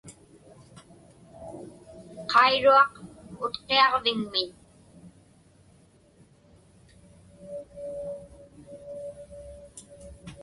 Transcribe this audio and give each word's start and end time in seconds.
Qairuaq 2.31 2.93
Utqiaġviŋmiñ. 3.45 4.47